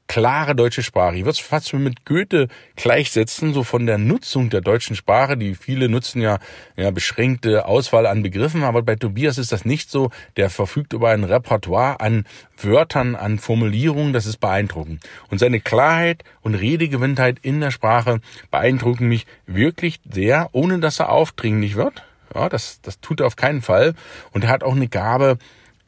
klare 0.08 0.56
deutsche 0.56 0.84
Sprache. 0.84 1.16
Ich 1.16 1.22
würde 1.22 1.32
es 1.32 1.40
fast 1.40 1.74
mit 1.74 2.06
Goethe 2.06 2.48
gleichsetzen, 2.76 3.54
so 3.54 3.64
von 3.64 3.86
der 3.86 3.98
Nutzung 3.98 4.50
der 4.50 4.62
deutschen 4.62 4.96
Sprache. 4.96 5.38
Die 5.38 5.56
viele 5.56 5.90
nutzen 5.90 6.22
ja, 6.22 6.40
ja 6.76 6.92
beschränkte 6.92 7.66
Auswahl 7.66 8.06
an 8.06 8.24
Begriffen, 8.24 8.64
aber 8.64 8.82
bei 8.82 8.96
Tobias 8.96 9.38
ist 9.38 9.52
das 9.52 9.66
nicht 9.66 9.92
so. 9.92 10.10
Der 10.38 10.50
verfügt 10.50 10.94
über 10.94 11.10
ein 11.10 11.24
Repertoire 11.24 12.00
an 12.00 12.26
Wörtern, 12.58 13.16
an 13.16 13.40
Formulierungen, 13.40 14.14
das 14.14 14.26
ist 14.26 14.40
beeindruckend. 14.40 15.04
Und 15.30 15.40
seine 15.40 15.60
Klarheit 15.60 16.24
und 16.42 16.56
Redegewinntheit 16.56 17.40
in 17.42 17.60
der 17.60 17.72
Sprache 17.72 18.20
beeindrucken 18.50 19.08
mich 19.08 19.26
wirklich 19.46 20.00
sehr, 20.10 20.50
ohne 20.54 20.80
dass 20.80 21.00
er 21.00 21.10
aufdringlich 21.10 21.76
wird. 21.76 22.04
Ja, 22.34 22.50
das, 22.50 22.82
das 22.82 23.00
tut 23.00 23.20
er 23.20 23.28
auf 23.28 23.36
keinen 23.36 23.62
Fall. 23.62 23.94
Und 24.32 24.44
er 24.44 24.50
hat 24.50 24.64
auch 24.64 24.76
eine 24.76 24.88
Gabe, 24.88 25.38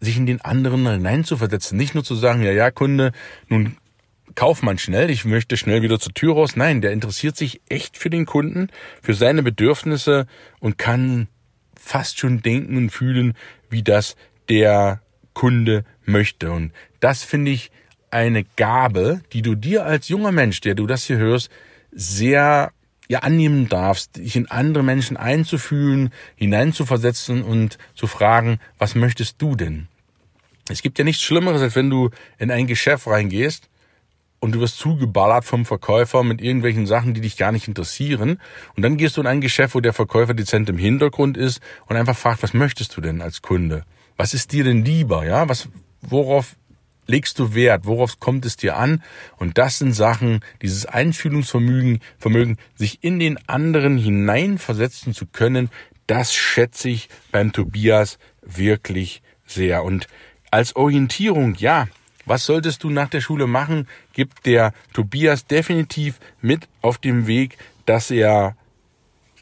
sich 0.02 0.18
in 0.18 0.26
den 0.26 0.42
anderen 0.42 0.88
hineinzuversetzen. 0.88 1.78
Nicht 1.78 1.94
nur 1.94 2.04
zu 2.04 2.16
sagen, 2.16 2.42
ja, 2.42 2.52
ja, 2.52 2.72
Kunde, 2.72 3.12
nun 3.48 3.78
kauf 4.36 4.62
man 4.62 4.78
schnell, 4.78 5.10
ich 5.10 5.26
möchte 5.26 5.58
schnell 5.58 5.82
wieder 5.82 6.00
zur 6.00 6.14
Tür 6.14 6.34
raus. 6.34 6.56
Nein, 6.56 6.82
der 6.82 6.92
interessiert 6.92 7.38
sich 7.38 7.62
echt 7.70 7.98
für 7.98 8.10
den 8.10 8.26
Kunden, 8.26 8.70
für 9.02 9.14
seine 9.14 9.44
Bedürfnisse 9.44 10.28
und 10.60 10.78
kann 10.78 11.28
fast 11.80 12.20
schon 12.20 12.42
denken 12.42 12.78
und 12.78 12.90
fühlen, 12.90 13.34
wie 13.70 13.84
das 13.84 14.16
der 14.50 15.02
Kunde 15.34 15.86
möchte. 16.06 16.52
Und 16.52 16.74
das 17.00 17.24
finde 17.24 17.52
ich 17.52 17.72
eine 18.12 18.44
Gabe, 18.44 19.22
die 19.34 19.42
du 19.42 19.56
dir 19.56 19.86
als 19.86 20.10
junger 20.10 20.32
Mensch, 20.32 20.62
der 20.62 20.76
du 20.76 20.88
das 20.88 21.06
hier 21.06 21.18
hörst, 21.18 21.50
sehr 21.92 22.72
ja 23.08 23.20
annehmen 23.20 23.68
darfst, 23.70 24.18
dich 24.18 24.36
in 24.36 24.52
andere 24.52 24.84
Menschen 24.84 25.18
einzufühlen, 25.18 26.12
hineinzuversetzen 26.36 27.44
und 27.44 27.80
zu 27.96 28.06
fragen, 28.06 28.60
was 28.78 28.94
möchtest 28.94 29.42
du 29.42 29.56
denn? 29.56 29.88
Es 30.70 30.84
gibt 30.84 31.00
ja 31.00 31.04
nichts 31.04 31.24
Schlimmeres, 31.24 31.62
als 31.62 31.76
wenn 31.76 31.90
du 31.90 32.12
in 32.38 32.52
ein 32.52 32.68
Geschäft 32.68 33.08
reingehst 33.08 33.70
und 34.40 34.54
du 34.54 34.60
wirst 34.60 34.78
zugeballert 34.78 35.46
vom 35.46 35.66
Verkäufer 35.66 36.24
mit 36.24 36.42
irgendwelchen 36.42 36.88
Sachen, 36.88 37.14
die 37.14 37.22
dich 37.22 37.38
gar 37.38 37.52
nicht 37.52 37.68
interessieren. 37.68 38.40
Und 38.76 38.84
dann 38.84 38.98
gehst 38.98 39.18
du 39.18 39.22
in 39.22 39.28
ein 39.28 39.42
Geschäft, 39.42 39.76
wo 39.76 39.82
der 39.82 39.94
Verkäufer 39.94 40.34
dezent 40.34 40.70
im 40.70 40.78
Hintergrund 40.78 41.38
ist 41.38 41.62
und 41.88 41.96
einfach 41.96 42.18
fragt, 42.18 42.44
was 42.44 42.54
möchtest 42.54 42.96
du 42.96 43.02
denn 43.02 43.22
als 43.22 43.42
Kunde? 43.42 43.84
Was 44.18 44.34
ist 44.34 44.52
dir 44.52 44.64
denn 44.64 44.84
lieber? 44.84 45.26
Ja, 45.26 45.50
was, 45.50 45.70
worauf 46.02 46.56
legst 47.08 47.40
du 47.40 47.54
Wert? 47.54 47.86
Worauf 47.86 48.20
kommt 48.20 48.46
es 48.46 48.56
dir 48.56 48.78
an? 48.78 49.04
Und 49.38 49.58
das 49.58 49.80
sind 49.80 49.94
Sachen, 49.94 50.42
dieses 50.62 50.86
Einfühlungsvermögen, 50.86 52.00
Vermögen, 52.18 52.58
sich 52.76 53.04
in 53.04 53.20
den 53.20 53.38
anderen 53.48 53.98
hineinversetzen 53.98 55.14
zu 55.14 55.26
können, 55.26 55.70
das 56.08 56.34
schätze 56.34 56.90
ich 56.90 57.08
beim 57.32 57.52
Tobias 57.52 58.18
wirklich 58.42 59.22
sehr. 59.46 59.84
Und 59.84 60.08
als 60.50 60.76
Orientierung, 60.76 61.56
ja, 61.56 61.88
was 62.30 62.46
solltest 62.46 62.84
du 62.84 62.90
nach 62.90 63.10
der 63.10 63.20
Schule 63.20 63.48
machen, 63.48 63.88
gibt 64.14 64.46
der 64.46 64.74
Tobias 64.94 65.46
definitiv 65.46 66.20
mit 66.42 66.70
auf 66.82 66.98
dem 66.98 67.28
Weg 67.28 67.58
dass 67.90 68.12
er 68.12 68.56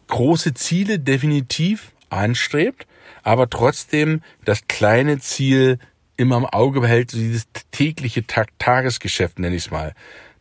große 0.08 0.54
Ziele 0.54 1.00
definitiv 1.00 1.92
anstrebt, 2.10 2.88
aber 3.24 3.50
trotzdem 3.50 4.22
das 4.46 4.68
kleine 4.70 5.20
Ziel 5.20 5.80
immer 6.16 6.38
im 6.38 6.46
Auge 6.46 6.80
behält, 6.80 7.12
dieses 7.12 7.44
tägliche 7.72 8.26
Tag 8.26 8.58
Tagesgeschäft 8.58 9.38
nenne 9.38 9.58
ich 9.58 9.66
es 9.66 9.72
mal. 9.72 9.94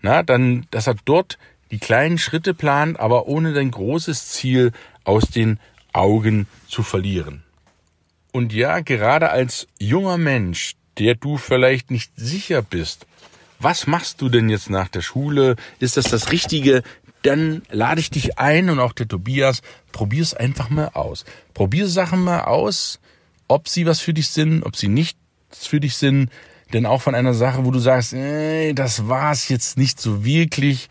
Na, 0.02 0.22
dann, 0.22 0.68
dass 0.70 0.86
er 0.86 0.94
dort 1.04 1.36
die 1.72 1.80
kleinen 1.80 2.16
Schritte 2.16 2.54
plant, 2.54 3.00
aber 3.00 3.26
ohne 3.26 3.52
dein 3.52 3.72
großes 3.72 4.28
Ziel 4.28 4.70
aus 5.02 5.24
den 5.24 5.58
Augen 5.92 6.46
zu 6.68 6.84
verlieren. 6.84 7.42
Und 8.30 8.52
ja, 8.52 8.78
gerade 8.80 9.30
als 9.30 9.66
junger 9.80 10.16
Mensch, 10.16 10.76
der 10.98 11.14
du 11.14 11.36
vielleicht 11.36 11.90
nicht 11.90 12.12
sicher 12.16 12.62
bist, 12.62 13.06
was 13.58 13.86
machst 13.86 14.20
du 14.20 14.28
denn 14.28 14.48
jetzt 14.48 14.70
nach 14.70 14.88
der 14.88 15.00
Schule? 15.00 15.56
Ist 15.78 15.96
das 15.96 16.04
das 16.04 16.30
Richtige? 16.30 16.82
Dann 17.22 17.62
lade 17.70 18.00
ich 18.00 18.10
dich 18.10 18.38
ein 18.38 18.70
und 18.70 18.78
auch 18.78 18.92
der 18.92 19.08
Tobias, 19.08 19.62
probier 19.92 20.22
es 20.22 20.34
einfach 20.34 20.68
mal 20.68 20.88
aus. 20.88 21.24
Probier 21.54 21.88
Sachen 21.88 22.22
mal 22.22 22.42
aus, 22.42 23.00
ob 23.48 23.68
sie 23.68 23.86
was 23.86 24.00
für 24.00 24.12
dich 24.12 24.28
sind, 24.28 24.62
ob 24.62 24.76
sie 24.76 24.88
nichts 24.88 25.16
für 25.52 25.80
dich 25.80 25.96
sind. 25.96 26.30
Denn 26.72 26.84
auch 26.84 27.00
von 27.00 27.14
einer 27.14 27.34
Sache, 27.34 27.64
wo 27.64 27.70
du 27.70 27.78
sagst, 27.78 28.12
ey, 28.12 28.74
das 28.74 29.08
war's 29.08 29.48
jetzt 29.48 29.78
nicht 29.78 30.00
so 30.00 30.24
wirklich, 30.24 30.88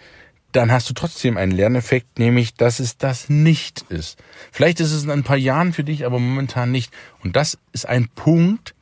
dann 0.52 0.72
hast 0.72 0.90
du 0.90 0.94
trotzdem 0.94 1.38
einen 1.38 1.52
Lerneffekt, 1.52 2.18
nämlich, 2.18 2.54
dass 2.54 2.80
es 2.80 2.98
das 2.98 3.30
nicht 3.30 3.82
ist. 3.90 4.18
Vielleicht 4.52 4.80
ist 4.80 4.94
es 4.94 5.04
in 5.04 5.12
ein 5.12 5.24
paar 5.24 5.38
Jahren 5.38 5.74
für 5.74 5.84
dich, 5.84 6.06
aber 6.06 6.18
momentan 6.18 6.72
nicht. 6.72 6.94
Und 7.24 7.36
das 7.36 7.58
ist 7.74 7.88
ein 7.88 8.08
Punkt, 8.16 8.74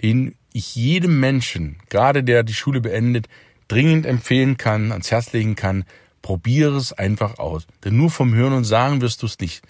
den 0.00 0.37
ich 0.52 0.74
jedem 0.74 1.20
Menschen, 1.20 1.76
gerade 1.88 2.24
der 2.24 2.42
die 2.42 2.54
Schule 2.54 2.80
beendet, 2.80 3.28
dringend 3.68 4.06
empfehlen 4.06 4.56
kann, 4.56 4.92
ans 4.92 5.10
Herz 5.10 5.32
legen 5.32 5.56
kann. 5.56 5.84
Probiere 6.22 6.76
es 6.76 6.92
einfach 6.92 7.38
aus. 7.38 7.66
Denn 7.84 7.96
nur 7.96 8.10
vom 8.10 8.34
Hören 8.34 8.54
und 8.54 8.64
Sagen 8.64 9.00
wirst 9.00 9.22
du 9.22 9.26
es 9.26 9.38
nicht 9.38 9.62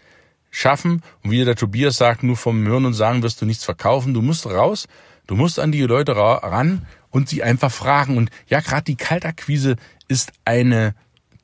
schaffen. 0.50 1.02
Und 1.22 1.30
wie 1.30 1.44
der 1.44 1.56
Tobias 1.56 1.96
sagt, 1.96 2.22
nur 2.22 2.36
vom 2.36 2.66
Hören 2.66 2.86
und 2.86 2.94
Sagen 2.94 3.22
wirst 3.22 3.42
du 3.42 3.46
nichts 3.46 3.64
verkaufen. 3.64 4.14
Du 4.14 4.22
musst 4.22 4.46
raus, 4.46 4.88
du 5.26 5.34
musst 5.34 5.58
an 5.58 5.72
die 5.72 5.82
Leute 5.82 6.16
ran 6.16 6.86
und 7.10 7.28
sie 7.28 7.42
einfach 7.42 7.70
fragen. 7.70 8.16
Und 8.16 8.30
ja, 8.48 8.60
gerade 8.60 8.84
die 8.84 8.96
Kaltakquise 8.96 9.76
ist 10.08 10.32
eine 10.44 10.94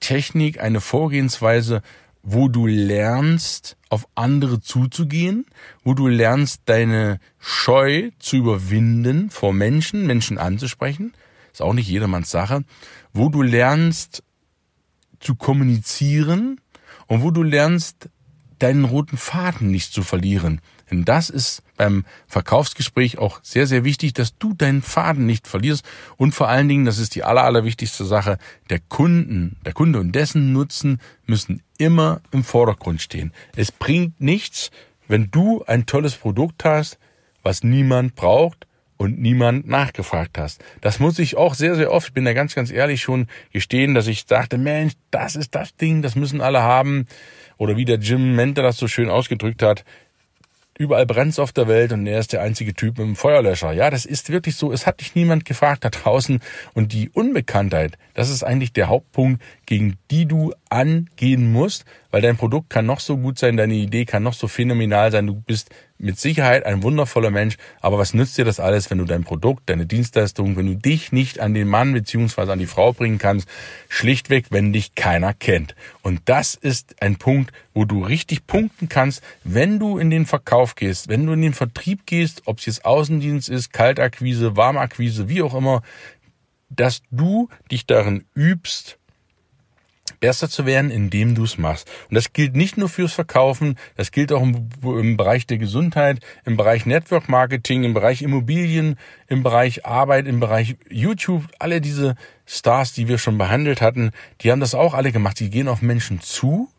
Technik, 0.00 0.60
eine 0.60 0.80
Vorgehensweise, 0.80 1.82
wo 2.24 2.48
du 2.48 2.66
lernst, 2.66 3.76
auf 3.90 4.08
andere 4.14 4.60
zuzugehen, 4.60 5.44
wo 5.84 5.92
du 5.92 6.08
lernst, 6.08 6.62
deine 6.64 7.20
Scheu 7.38 8.10
zu 8.18 8.36
überwinden, 8.36 9.30
vor 9.30 9.52
Menschen, 9.52 10.06
Menschen 10.06 10.38
anzusprechen. 10.38 11.12
Ist 11.52 11.62
auch 11.62 11.74
nicht 11.74 11.88
jedermanns 11.88 12.30
Sache. 12.30 12.64
Wo 13.12 13.28
du 13.28 13.42
lernst, 13.42 14.24
zu 15.20 15.34
kommunizieren 15.34 16.60
und 17.06 17.22
wo 17.22 17.30
du 17.30 17.42
lernst, 17.42 18.08
deinen 18.58 18.84
roten 18.84 19.16
Faden 19.16 19.70
nicht 19.70 19.92
zu 19.92 20.02
verlieren. 20.02 20.60
Denn 20.90 21.04
das 21.04 21.30
ist 21.30 21.62
beim 21.76 22.04
Verkaufsgespräch 22.26 23.18
auch 23.18 23.40
sehr, 23.42 23.66
sehr 23.66 23.84
wichtig, 23.84 24.12
dass 24.12 24.38
du 24.38 24.54
deinen 24.54 24.82
Faden 24.82 25.26
nicht 25.26 25.46
verlierst 25.46 25.84
und 26.16 26.34
vor 26.34 26.48
allen 26.48 26.68
Dingen, 26.68 26.84
das 26.84 26.98
ist 26.98 27.14
die 27.14 27.24
aller, 27.24 27.44
allerwichtigste 27.44 28.04
Sache, 28.04 28.38
der 28.70 28.80
Kunden, 28.80 29.56
der 29.64 29.72
Kunde 29.72 30.00
und 30.00 30.12
dessen 30.12 30.52
Nutzen 30.52 31.00
müssen 31.26 31.62
immer 31.78 32.20
im 32.30 32.44
Vordergrund 32.44 33.00
stehen. 33.02 33.32
Es 33.56 33.72
bringt 33.72 34.20
nichts, 34.20 34.70
wenn 35.08 35.30
du 35.30 35.64
ein 35.66 35.86
tolles 35.86 36.14
Produkt 36.14 36.64
hast, 36.64 36.98
was 37.42 37.62
niemand 37.62 38.14
braucht 38.14 38.66
und 38.96 39.20
niemand 39.20 39.66
nachgefragt 39.66 40.38
hast. 40.38 40.62
Das 40.80 40.98
muss 41.00 41.18
ich 41.18 41.36
auch 41.36 41.54
sehr, 41.54 41.74
sehr 41.74 41.92
oft, 41.92 42.08
ich 42.08 42.14
bin 42.14 42.24
da 42.24 42.32
ganz, 42.32 42.54
ganz 42.54 42.70
ehrlich 42.70 43.02
schon 43.02 43.26
gestehen, 43.52 43.94
dass 43.94 44.06
ich 44.06 44.26
dachte, 44.26 44.58
Mensch, 44.58 44.94
das 45.10 45.36
ist 45.36 45.54
das 45.54 45.76
Ding, 45.76 46.02
das 46.02 46.16
müssen 46.16 46.40
alle 46.40 46.62
haben. 46.62 47.06
Oder 47.56 47.76
wie 47.76 47.84
der 47.84 47.98
Jim 47.98 48.34
Mentor 48.34 48.64
das 48.64 48.78
so 48.78 48.88
schön 48.88 49.08
ausgedrückt 49.08 49.62
hat, 49.62 49.84
überall 50.78 51.06
brennt's 51.06 51.38
auf 51.38 51.52
der 51.52 51.68
Welt 51.68 51.92
und 51.92 52.06
er 52.06 52.18
ist 52.18 52.32
der 52.32 52.42
einzige 52.42 52.74
Typ 52.74 52.98
mit 52.98 53.06
dem 53.06 53.16
Feuerlöscher. 53.16 53.72
Ja, 53.72 53.90
das 53.90 54.04
ist 54.04 54.30
wirklich 54.30 54.56
so. 54.56 54.72
Es 54.72 54.86
hat 54.86 55.00
dich 55.00 55.14
niemand 55.14 55.44
gefragt 55.44 55.84
da 55.84 55.90
draußen. 55.90 56.40
Und 56.72 56.92
die 56.92 57.10
Unbekanntheit, 57.10 57.96
das 58.14 58.30
ist 58.30 58.42
eigentlich 58.42 58.72
der 58.72 58.88
Hauptpunkt, 58.88 59.42
gegen 59.66 59.96
die 60.10 60.26
du 60.26 60.52
angehen 60.68 61.52
musst, 61.52 61.84
weil 62.10 62.22
dein 62.22 62.36
Produkt 62.36 62.70
kann 62.70 62.86
noch 62.86 63.00
so 63.00 63.16
gut 63.16 63.38
sein, 63.38 63.56
deine 63.56 63.74
Idee 63.74 64.04
kann 64.04 64.22
noch 64.22 64.34
so 64.34 64.48
phänomenal 64.48 65.10
sein. 65.10 65.26
Du 65.26 65.34
bist 65.34 65.70
mit 65.98 66.18
Sicherheit 66.18 66.66
ein 66.66 66.82
wundervoller 66.82 67.30
Mensch, 67.30 67.56
aber 67.80 67.98
was 67.98 68.14
nützt 68.14 68.36
dir 68.36 68.44
das 68.44 68.60
alles, 68.60 68.90
wenn 68.90 68.98
du 68.98 69.04
dein 69.04 69.24
Produkt, 69.24 69.70
deine 69.70 69.86
Dienstleistung, 69.86 70.56
wenn 70.56 70.66
du 70.66 70.76
dich 70.76 71.12
nicht 71.12 71.40
an 71.40 71.54
den 71.54 71.68
Mann 71.68 71.92
beziehungsweise 71.92 72.52
an 72.52 72.58
die 72.58 72.66
Frau 72.66 72.92
bringen 72.92 73.18
kannst, 73.18 73.48
schlichtweg, 73.88 74.46
wenn 74.50 74.72
dich 74.72 74.94
keiner 74.94 75.32
kennt. 75.34 75.74
Und 76.02 76.20
das 76.26 76.54
ist 76.54 77.00
ein 77.00 77.16
Punkt, 77.16 77.52
wo 77.72 77.84
du 77.84 78.04
richtig 78.04 78.46
punkten 78.46 78.88
kannst, 78.88 79.22
wenn 79.44 79.78
du 79.78 79.98
in 79.98 80.10
den 80.10 80.26
Verkauf 80.26 80.74
gehst, 80.74 81.08
wenn 81.08 81.26
du 81.26 81.32
in 81.32 81.42
den 81.42 81.54
Vertrieb 81.54 82.06
gehst, 82.06 82.42
ob 82.44 82.58
es 82.58 82.66
jetzt 82.66 82.84
Außendienst 82.84 83.48
ist, 83.48 83.72
Kaltakquise, 83.72 84.56
Warmakquise, 84.56 85.28
wie 85.28 85.42
auch 85.42 85.54
immer, 85.54 85.82
dass 86.70 87.02
du 87.10 87.48
dich 87.70 87.86
darin 87.86 88.24
übst, 88.34 88.98
besser 90.24 90.48
zu 90.48 90.64
werden, 90.64 90.90
indem 90.90 91.34
du 91.34 91.44
es 91.44 91.58
machst. 91.58 91.86
Und 92.08 92.14
das 92.14 92.32
gilt 92.32 92.56
nicht 92.56 92.78
nur 92.78 92.88
fürs 92.88 93.12
Verkaufen, 93.12 93.76
das 93.94 94.10
gilt 94.10 94.32
auch 94.32 94.40
im, 94.40 94.70
im, 94.82 95.18
Bereich 95.18 95.46
der 95.46 95.58
Gesundheit, 95.58 96.20
im 96.46 96.56
Bereich 96.56 96.86
Network 96.86 97.28
Marketing, 97.28 97.84
im 97.84 97.92
Bereich 97.92 98.22
Immobilien, 98.22 98.96
im 99.28 99.42
Bereich 99.42 99.84
Arbeit, 99.84 100.26
im 100.26 100.40
Bereich 100.40 100.76
YouTube. 100.88 101.44
Alle 101.58 101.82
diese 101.82 102.14
Stars, 102.46 102.94
die 102.94 103.06
wir 103.06 103.18
schon 103.18 103.36
behandelt 103.36 103.82
hatten, 103.82 104.12
die 104.40 104.50
haben 104.50 104.60
das 104.60 104.74
auch 104.74 104.94
alle 104.94 105.12
gemacht. 105.12 105.38
Die 105.40 105.50
gehen 105.50 105.68
auf 105.68 105.82
Menschen 105.82 106.22
zu 106.22 106.70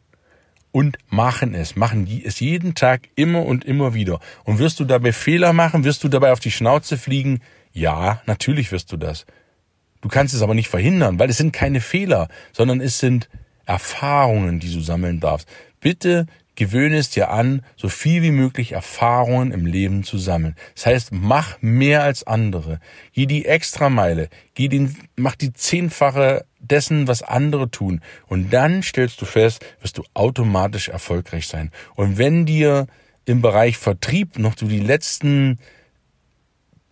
und 0.72 0.98
machen 1.08 1.54
es, 1.54 1.76
machen 1.76 2.08
es 2.26 2.40
jeden 2.40 2.74
Tag 2.74 3.02
immer 3.16 3.46
und 3.46 3.64
immer 3.64 3.94
wieder. 3.94 4.22
Und 4.44 4.58
wirst 4.58 4.80
du 4.80 4.86
dabei 4.86 5.14
Fehler 5.14 5.54
machen, 5.54 5.84
wirst 5.84 6.04
du 6.04 6.08
dabei 6.08 6.32
auf 6.32 6.40
die 6.40 6.50
Schnauze 6.50 6.98
fliegen? 6.98 7.42
Ja, 7.74 8.24
natürlich 8.26 8.72
wirst 8.72 8.92
du 8.92 8.98
das. 8.98 9.28
Du 10.06 10.10
kannst 10.10 10.36
es 10.36 10.44
aber 10.44 10.54
nicht 10.54 10.68
verhindern, 10.68 11.18
weil 11.18 11.32
es 11.32 11.38
sind 11.38 11.52
keine 11.52 11.82
Fehler, 11.82 12.28
sondern 12.54 12.80
es 12.80 13.00
sind 13.00 13.28
Erfahrungen, 13.66 14.60
die 14.60 14.72
du 14.72 14.80
sammeln 14.80 15.20
darfst. 15.20 15.50
Bitte 15.80 16.28
gewöhne 16.54 16.98
es 16.98 17.10
dir 17.10 17.32
an, 17.32 17.64
so 17.76 17.90
viel 17.90 18.22
wie 18.22 18.30
möglich 18.30 18.74
Erfahrungen 18.74 19.52
im 19.52 19.66
Leben 19.66 20.04
zu 20.04 20.20
sammeln. 20.20 20.56
Das 20.76 20.86
heißt, 20.86 21.12
mach 21.12 21.60
mehr 21.60 22.04
als 22.04 22.22
andere. 22.22 22.80
Geh 23.14 23.26
die 23.26 23.46
Extrameile. 23.46 24.30
Geh 24.54 24.68
den, 24.68 24.96
mach 25.16 25.36
die 25.36 25.54
zehnfache 25.54 26.46
dessen, 26.60 27.08
was 27.08 27.24
andere 27.24 27.72
tun. 27.72 28.02
Und 28.28 28.54
dann 28.54 28.84
stellst 28.84 29.20
du 29.20 29.26
fest, 29.26 29.66
wirst 29.82 29.98
du 29.98 30.04
automatisch 30.14 30.88
erfolgreich 30.88 31.48
sein. 31.48 31.72
Und 31.96 32.20
wenn 32.20 32.46
dir 32.46 32.86
im 33.26 33.42
Bereich 33.42 33.80
Vertrieb 33.80 34.38
noch 34.38 34.56
so 34.56 34.68
die 34.68 34.82
letzten 34.82 35.58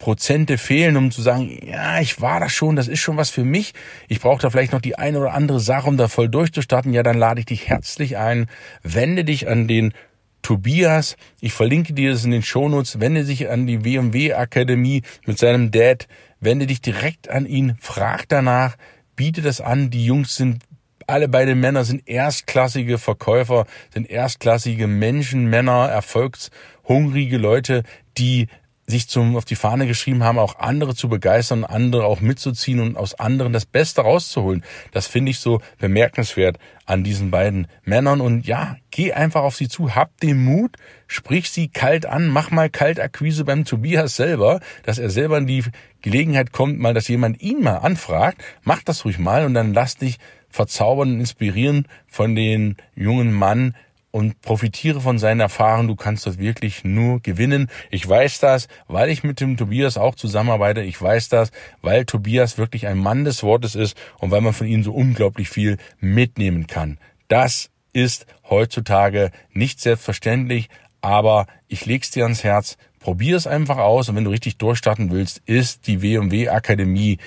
Prozente 0.04 0.58
fehlen, 0.58 0.98
um 0.98 1.12
zu 1.12 1.22
sagen, 1.22 1.58
ja, 1.66 2.02
ich 2.02 2.20
war 2.20 2.42
da 2.42 2.50
schon, 2.50 2.76
das 2.76 2.90
ist 2.90 3.00
schon 3.00 3.16
was 3.16 3.30
für 3.30 3.46
mich. 3.46 3.74
Ich 4.10 4.20
brauche 4.20 4.42
da 4.42 4.50
vielleicht 4.50 4.74
noch 4.74 4.82
die 4.82 4.98
eine 4.98 5.18
oder 5.18 5.34
andere 5.34 5.62
Sache, 5.62 5.88
um 5.88 5.96
da 5.96 6.10
voll 6.10 6.28
durchzustarten. 6.28 6.92
Ja, 6.92 7.04
dann 7.04 7.18
lade 7.18 7.40
ich 7.40 7.46
dich 7.46 7.70
herzlich 7.70 8.18
ein. 8.18 8.48
Wende 8.82 9.24
dich 9.24 9.48
an 9.48 9.66
den 9.66 9.94
Tobias. 10.42 11.16
Ich 11.40 11.54
verlinke 11.54 11.94
dir 11.94 12.12
das 12.12 12.26
in 12.26 12.32
den 12.32 12.44
Shownotes. 12.44 13.00
Wende 13.00 13.24
dich 13.24 13.50
an 13.50 13.66
die 13.66 13.86
WMW 13.86 14.34
Akademie 14.34 15.04
mit 15.26 15.40
seinem 15.40 15.72
Dad. 15.72 16.10
Wende 16.42 16.68
dich 16.68 16.82
direkt 16.82 17.30
an 17.30 17.46
ihn. 17.46 17.78
Frag 17.80 18.28
danach. 18.28 18.76
Biete 19.16 19.42
das 19.42 19.62
an. 19.62 19.90
Die 19.90 20.06
Jungs 20.06 20.36
sind 20.36 20.64
alle 21.08 21.30
beide 21.30 21.56
Männer 21.56 21.84
sind 21.84 22.08
erstklassige 22.08 22.98
Verkäufer, 22.98 23.66
sind 23.94 24.10
erstklassige 24.10 24.88
Menschen, 24.88 25.50
Männer, 25.50 25.90
erfolgshungrige 25.90 27.38
Leute, 27.38 27.84
die 28.18 28.48
sich 28.86 29.08
zum, 29.08 29.38
auf 29.38 29.46
die 29.46 29.56
Fahne 29.56 29.88
geschrieben 29.88 30.24
haben, 30.24 30.38
auch 30.38 30.60
andere 30.60 30.94
zu 30.94 31.08
begeistern, 31.08 31.64
andere 31.64 32.06
auch 32.06 32.20
mitzuziehen 32.20 32.80
und 32.82 32.98
aus 32.98 33.14
anderen 33.16 33.54
das 33.54 33.66
Beste 33.66 34.02
rauszuholen. 34.02 34.64
Das 34.92 35.08
finde 35.08 35.32
ich 35.32 35.40
so 35.40 35.62
bemerkenswert 35.78 36.58
an 36.86 37.04
diesen 37.04 37.32
beiden 37.32 37.68
Männern. 37.84 38.20
Und 38.20 38.46
ja, 38.46 38.76
geh 38.92 39.14
einfach 39.14 39.44
auf 39.44 39.56
sie 39.56 39.70
zu, 39.70 39.96
hab 39.96 40.20
den 40.20 40.44
Mut, 40.44 40.76
sprich 41.08 41.50
sie 41.50 41.70
kalt 41.70 42.06
an, 42.06 42.28
mach 42.28 42.52
mal 42.52 42.70
Kaltakquise 42.70 43.46
beim 43.46 43.64
Tobias 43.64 44.18
selber, 44.18 44.60
dass 44.84 45.00
er 45.00 45.10
selber 45.10 45.38
in 45.38 45.48
die 45.48 45.64
Gelegenheit 46.02 46.52
kommt, 46.52 46.80
mal, 46.80 46.94
dass 46.94 47.08
jemand 47.08 47.42
ihn 47.42 47.62
mal 47.62 47.78
anfragt. 47.78 48.44
Mach 48.64 48.84
das 48.84 49.06
ruhig 49.06 49.18
mal 49.18 49.46
und 49.46 49.54
dann 49.54 49.74
lass 49.74 49.96
dich 49.96 50.18
verzaubern 50.50 51.14
und 51.14 51.20
inspirieren 51.22 51.88
von 52.06 52.36
den 52.36 52.76
jungen 52.96 53.32
Mann, 53.32 53.76
und 54.14 54.42
profitiere 54.42 55.02
von 55.02 55.18
seinen 55.18 55.40
Erfahrungen. 55.40 55.88
Du 55.88 55.96
kannst 55.96 56.28
das 56.28 56.38
wirklich 56.38 56.84
nur 56.84 57.20
gewinnen. 57.20 57.68
Ich 57.90 58.08
weiß 58.08 58.40
das, 58.40 58.68
weil 58.88 59.10
ich 59.10 59.24
mit 59.24 59.42
dem 59.42 59.58
Tobias 59.58 59.98
auch 59.98 60.14
zusammenarbeite. 60.14 60.82
Ich 60.82 61.02
weiß 61.02 61.30
das, 61.30 61.52
weil 61.82 62.06
Tobias 62.06 62.60
wirklich 62.60 62.86
ein 62.86 63.00
Mann 63.00 63.26
des 63.26 63.42
Wortes 63.42 63.74
ist 63.74 63.98
und 64.20 64.30
weil 64.30 64.42
man 64.42 64.54
von 64.54 64.68
ihm 64.68 64.84
so 64.84 64.94
unglaublich 64.94 65.50
viel 65.50 65.78
mitnehmen 66.00 66.68
kann. 66.68 67.00
Das 67.28 67.72
ist 67.92 68.28
heutzutage 68.48 69.32
nicht 69.52 69.82
selbstverständlich, 69.82 70.70
aber 71.02 71.48
ich 71.68 71.88
leg's 71.88 72.12
dir 72.12 72.26
ans 72.26 72.44
Herz. 72.44 72.78
Probier 73.00 73.36
es 73.36 73.48
einfach 73.48 73.80
aus 73.80 74.10
und 74.10 74.16
wenn 74.16 74.26
du 74.26 74.30
richtig 74.30 74.58
durchstarten 74.58 75.10
willst, 75.10 75.42
ist 75.48 75.88
die 75.88 76.04
W&W 76.04 76.50
Akademie 76.50 77.18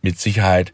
mit 0.00 0.20
Sicherheit 0.20 0.72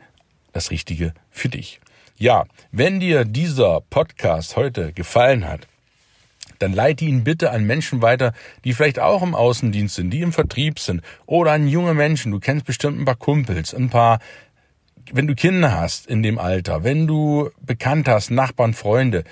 das 0.52 0.70
Richtige 0.70 1.14
für 1.30 1.48
dich. 1.48 1.80
Ja, 2.18 2.46
wenn 2.72 2.98
dir 2.98 3.26
dieser 3.26 3.82
Podcast 3.82 4.56
heute 4.56 4.94
gefallen 4.94 5.46
hat, 5.46 5.68
dann 6.58 6.72
leite 6.72 7.04
ihn 7.04 7.24
bitte 7.24 7.50
an 7.50 7.66
Menschen 7.66 8.00
weiter, 8.00 8.32
die 8.64 8.72
vielleicht 8.72 8.98
auch 8.98 9.22
im 9.22 9.34
Außendienst 9.34 9.96
sind, 9.96 10.08
die 10.08 10.22
im 10.22 10.32
Vertrieb 10.32 10.78
sind 10.78 11.02
oder 11.26 11.52
an 11.52 11.68
junge 11.68 11.92
Menschen. 11.92 12.32
Du 12.32 12.40
kennst 12.40 12.64
bestimmt 12.64 12.98
ein 12.98 13.04
paar 13.04 13.16
Kumpels, 13.16 13.74
ein 13.74 13.90
paar, 13.90 14.20
wenn 15.12 15.26
du 15.26 15.34
Kinder 15.34 15.78
hast 15.78 16.06
in 16.06 16.22
dem 16.22 16.38
Alter, 16.38 16.84
wenn 16.84 17.06
du 17.06 17.50
bekannt 17.60 18.08
hast, 18.08 18.30
Nachbarn, 18.30 18.72
Freunde, 18.72 19.24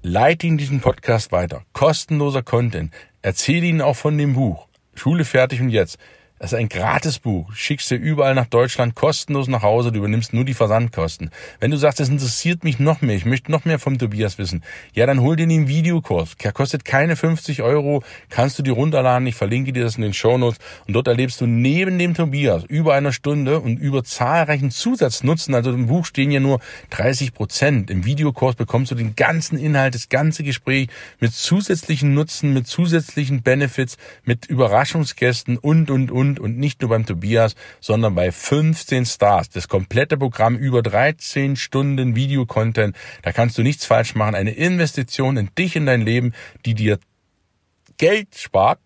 leite 0.00 0.46
ihnen 0.46 0.56
diesen 0.56 0.80
Podcast 0.80 1.32
weiter. 1.32 1.60
Kostenloser 1.74 2.42
Content. 2.42 2.94
Erzähle 3.20 3.66
ihnen 3.66 3.82
auch 3.82 3.96
von 3.96 4.16
dem 4.16 4.32
Buch. 4.32 4.68
Schule 4.94 5.26
fertig 5.26 5.60
und 5.60 5.68
jetzt. 5.68 5.98
Das 6.42 6.52
ist 6.52 6.58
ein 6.58 6.68
Gratisbuch. 6.68 7.52
Schickst 7.54 7.88
dir 7.92 7.98
überall 7.98 8.34
nach 8.34 8.46
Deutschland 8.46 8.96
kostenlos 8.96 9.46
nach 9.46 9.62
Hause. 9.62 9.92
Du 9.92 9.98
übernimmst 9.98 10.32
nur 10.32 10.44
die 10.44 10.54
Versandkosten. 10.54 11.30
Wenn 11.60 11.70
du 11.70 11.76
sagst, 11.76 12.00
das 12.00 12.08
interessiert 12.08 12.64
mich 12.64 12.80
noch 12.80 13.00
mehr, 13.00 13.14
ich 13.14 13.24
möchte 13.24 13.52
noch 13.52 13.64
mehr 13.64 13.78
vom 13.78 13.96
Tobias 13.96 14.38
wissen, 14.38 14.64
ja, 14.92 15.06
dann 15.06 15.20
hol 15.20 15.36
dir 15.36 15.46
den 15.46 15.68
Videokurs. 15.68 16.36
Der 16.38 16.50
kostet 16.50 16.84
keine 16.84 17.14
50 17.14 17.62
Euro. 17.62 18.02
Kannst 18.28 18.58
du 18.58 18.64
dir 18.64 18.72
runterladen. 18.72 19.28
Ich 19.28 19.36
verlinke 19.36 19.72
dir 19.72 19.84
das 19.84 19.94
in 19.94 20.02
den 20.02 20.14
Shownotes. 20.14 20.58
Und 20.88 20.94
dort 20.94 21.06
erlebst 21.06 21.40
du 21.40 21.46
neben 21.46 21.96
dem 21.96 22.14
Tobias 22.14 22.64
über 22.64 22.94
einer 22.94 23.12
Stunde 23.12 23.60
und 23.60 23.76
über 23.76 24.02
zahlreichen 24.02 24.72
Zusatznutzen. 24.72 25.54
Also 25.54 25.70
im 25.70 25.86
Buch 25.86 26.06
stehen 26.06 26.32
ja 26.32 26.40
nur 26.40 26.58
30 26.90 27.34
Prozent. 27.34 27.88
Im 27.88 28.04
Videokurs 28.04 28.56
bekommst 28.56 28.90
du 28.90 28.96
den 28.96 29.14
ganzen 29.14 29.60
Inhalt, 29.60 29.94
das 29.94 30.08
ganze 30.08 30.42
Gespräch 30.42 30.88
mit 31.20 31.32
zusätzlichen 31.32 32.14
Nutzen, 32.14 32.52
mit 32.52 32.66
zusätzlichen 32.66 33.42
Benefits, 33.42 33.96
mit 34.24 34.46
Überraschungsgästen 34.46 35.56
und, 35.56 35.88
und, 35.88 36.10
und 36.10 36.31
und 36.38 36.52
und 36.52 36.58
nicht 36.58 36.80
nur 36.82 36.90
beim 36.90 37.06
Tobias, 37.06 37.54
sondern 37.80 38.14
bei 38.14 38.30
15 38.30 39.06
Stars. 39.06 39.48
Das 39.48 39.68
komplette 39.68 40.16
Programm 40.16 40.56
über 40.56 40.82
13 40.82 41.56
Stunden 41.56 42.14
Videocontent. 42.14 42.96
Da 43.22 43.32
kannst 43.32 43.56
du 43.58 43.62
nichts 43.62 43.86
falsch 43.86 44.14
machen. 44.14 44.34
Eine 44.34 44.52
Investition 44.52 45.36
in 45.36 45.50
dich, 45.58 45.76
in 45.76 45.86
dein 45.86 46.02
Leben, 46.02 46.32
die 46.66 46.74
dir 46.74 46.98
Geld 47.98 48.36
spart, 48.36 48.80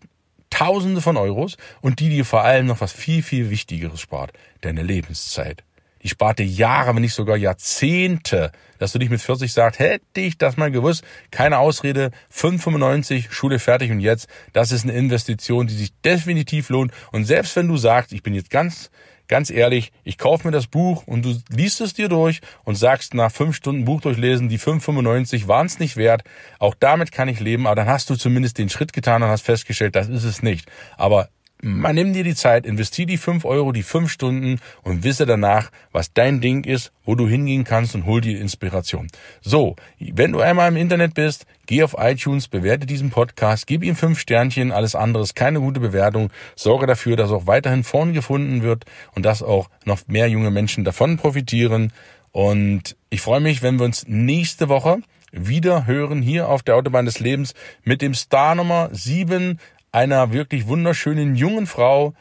Tausende 0.49 1.01
von 1.01 1.17
Euros 1.17 1.57
und 1.81 1.99
die 1.99 2.07
dir 2.07 2.23
vor 2.23 2.43
allem 2.43 2.67
noch 2.67 2.79
was 2.79 2.93
viel, 2.93 3.21
viel 3.21 3.49
Wichtigeres 3.49 3.99
spart. 3.99 4.31
Deine 4.61 4.81
Lebenszeit. 4.81 5.66
Die 6.07 6.11
spart 6.11 6.39
dir 6.39 6.45
Jahre, 6.45 6.95
wenn 6.95 7.01
nicht 7.01 7.13
sogar 7.13 7.35
Jahrzehnte, 7.35 8.53
dass 8.79 8.93
du 8.93 8.97
dich 8.99 9.09
mit 9.09 9.19
40 9.19 9.51
sagst, 9.51 9.77
hätte 9.77 10.21
ich 10.21 10.37
das 10.37 10.55
mal 10.55 10.71
gewusst. 10.71 11.03
Keine 11.31 11.57
Ausrede, 11.57 12.11
5,95, 12.33 13.29
Schule 13.29 13.59
fertig 13.59 13.91
und 13.91 13.99
jetzt. 13.99 14.29
Das 14.53 14.71
ist 14.71 14.85
eine 14.85 14.93
Investition, 14.93 15.67
die 15.67 15.73
sich 15.73 15.91
definitiv 16.05 16.69
lohnt. 16.69 16.93
Und 17.11 17.25
selbst 17.25 17.57
wenn 17.57 17.67
du 17.67 17.75
sagst, 17.75 18.13
ich 18.13 18.23
bin 18.23 18.33
jetzt 18.33 18.49
ganz, 18.49 18.89
ganz 19.27 19.49
ehrlich, 19.49 19.91
ich 20.05 20.17
kaufe 20.17 20.47
mir 20.47 20.53
das 20.53 20.67
Buch 20.67 21.05
und 21.07 21.25
du 21.25 21.37
liest 21.49 21.81
es 21.81 21.93
dir 21.93 22.07
durch 22.07 22.39
und 22.63 22.75
sagst 22.75 23.13
nach 23.13 23.29
fünf 23.29 23.57
Stunden 23.57 23.83
Buch 23.83 23.99
durchlesen, 23.99 24.47
die 24.47 24.59
5,95 24.59 25.49
waren 25.49 25.65
es 25.65 25.77
nicht 25.77 25.97
wert. 25.97 26.21
Auch 26.57 26.73
damit 26.79 27.11
kann 27.11 27.27
ich 27.27 27.41
leben, 27.41 27.67
aber 27.67 27.75
dann 27.75 27.89
hast 27.89 28.09
du 28.09 28.15
zumindest 28.15 28.59
den 28.59 28.69
Schritt 28.69 28.93
getan 28.93 29.23
und 29.23 29.29
hast 29.29 29.41
festgestellt, 29.41 29.97
das 29.97 30.07
ist 30.07 30.23
es 30.23 30.41
nicht. 30.41 30.71
Aber 30.95 31.27
man 31.61 31.95
nimm 31.95 32.13
dir 32.13 32.23
die 32.23 32.35
Zeit, 32.35 32.65
investier 32.65 33.05
die 33.05 33.17
fünf 33.17 33.43
Euro, 33.43 33.71
die 33.71 33.83
fünf 33.83 34.11
Stunden 34.11 34.59
und 34.83 35.03
wisse 35.03 35.25
danach, 35.25 35.71
was 35.91 36.13
dein 36.13 36.39
Ding 36.39 36.63
ist, 36.63 36.91
wo 37.03 37.15
du 37.15 37.27
hingehen 37.27 37.63
kannst 37.63 37.95
und 37.95 38.05
hol 38.05 38.21
dir 38.21 38.39
Inspiration. 38.39 39.07
So, 39.41 39.75
wenn 39.99 40.33
du 40.33 40.39
einmal 40.39 40.69
im 40.69 40.77
Internet 40.77 41.15
bist, 41.15 41.45
geh 41.65 41.83
auf 41.83 41.95
iTunes, 41.97 42.47
bewerte 42.47 42.85
diesen 42.85 43.09
Podcast, 43.09 43.65
gib 43.65 43.83
ihm 43.83 43.95
fünf 43.95 44.19
Sternchen, 44.19 44.71
alles 44.71 44.93
andere 44.93 45.23
ist 45.23 45.35
keine 45.35 45.59
gute 45.59 45.79
Bewertung. 45.79 46.29
Sorge 46.55 46.85
dafür, 46.85 47.15
dass 47.15 47.31
auch 47.31 47.47
weiterhin 47.47 47.83
vorn 47.83 48.13
gefunden 48.13 48.61
wird 48.61 48.85
und 49.15 49.25
dass 49.25 49.41
auch 49.41 49.69
noch 49.85 50.07
mehr 50.07 50.27
junge 50.27 50.51
Menschen 50.51 50.83
davon 50.83 51.17
profitieren. 51.17 51.91
Und 52.31 52.95
ich 53.09 53.21
freue 53.21 53.39
mich, 53.39 53.63
wenn 53.63 53.79
wir 53.79 53.85
uns 53.85 54.05
nächste 54.07 54.69
Woche 54.69 54.99
wieder 55.31 55.85
hören 55.85 56.21
hier 56.21 56.49
auf 56.49 56.63
der 56.63 56.75
Autobahn 56.75 57.05
des 57.05 57.19
Lebens 57.19 57.53
mit 57.83 58.01
dem 58.01 58.13
Star 58.13 58.55
Nummer 58.55 58.89
sieben 58.91 59.59
einer 59.97 60.31
wirklich 60.31 60.67
wunderschönen 60.67 61.35
jungen 61.35 61.65
Frau, 61.65 62.13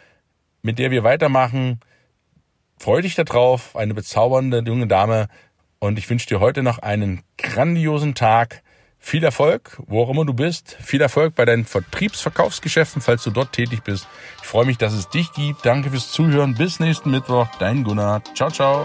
mit 0.63 0.79
der 0.79 0.91
wir 0.91 1.05
weitermachen. 1.05 1.81
Freu 2.79 3.03
dich 3.03 3.17
darauf, 3.17 3.77
eine 3.77 3.93
bezaubernde 3.93 4.63
junge 4.67 4.87
Dame. 4.87 5.29
Und 5.79 5.99
ich 5.99 6.09
wünsche 6.09 6.27
dir 6.27 6.41
heute 6.41 6.63
noch 6.63 6.79
einen 6.79 7.21
grandiosen 7.37 8.15
Tag. 8.15 8.63
Viel 8.99 9.23
Erfolg, 9.23 9.77
wo 9.87 10.03
auch 10.03 10.09
immer 10.09 10.25
du 10.25 10.33
bist. 10.33 10.79
Viel 10.81 11.03
Erfolg 11.03 11.35
bei 11.35 11.45
deinen 11.45 11.67
Vertriebsverkaufsgeschäften, 11.67 13.03
falls 13.03 13.23
du 13.23 13.31
dort 13.31 13.53
tätig 13.53 13.83
bist. 13.83 14.09
Ich 14.41 14.49
freue 14.49 14.65
mich, 14.65 14.79
dass 14.79 14.95
es 14.95 15.11
dich 15.11 15.33
gibt. 15.33 15.67
Danke 15.67 15.91
fürs 15.91 16.11
Zuhören. 16.11 16.55
Bis 16.55 16.81
nächsten 16.81 17.11
Mittwoch. 17.11 17.49
Dein 17.59 17.85
Gunnar. 17.85 18.23
Ciao, 18.35 18.51
ciao. 18.51 18.85